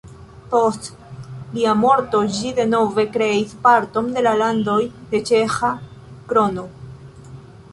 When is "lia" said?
1.57-1.73